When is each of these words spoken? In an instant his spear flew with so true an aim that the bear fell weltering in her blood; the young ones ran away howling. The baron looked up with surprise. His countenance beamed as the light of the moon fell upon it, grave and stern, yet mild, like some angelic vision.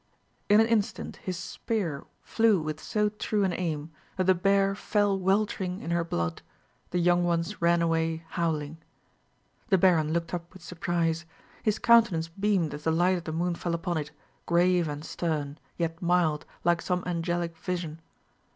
In 0.49 0.59
an 0.59 0.65
instant 0.65 1.17
his 1.17 1.37
spear 1.37 2.05
flew 2.23 2.59
with 2.59 2.79
so 2.79 3.09
true 3.09 3.43
an 3.43 3.53
aim 3.53 3.91
that 4.15 4.23
the 4.23 4.33
bear 4.33 4.73
fell 4.73 5.15
weltering 5.19 5.79
in 5.79 5.91
her 5.91 6.03
blood; 6.03 6.41
the 6.89 6.97
young 6.97 7.23
ones 7.23 7.61
ran 7.61 7.83
away 7.83 8.23
howling. 8.29 8.79
The 9.69 9.77
baron 9.77 10.11
looked 10.11 10.33
up 10.33 10.51
with 10.53 10.63
surprise. 10.63 11.25
His 11.61 11.77
countenance 11.77 12.29
beamed 12.29 12.73
as 12.73 12.83
the 12.83 12.89
light 12.91 13.17
of 13.19 13.25
the 13.25 13.31
moon 13.31 13.53
fell 13.53 13.75
upon 13.75 13.97
it, 13.99 14.09
grave 14.47 14.87
and 14.87 15.05
stern, 15.05 15.59
yet 15.77 16.01
mild, 16.01 16.47
like 16.63 16.81
some 16.81 17.03
angelic 17.05 17.55
vision. 17.55 18.01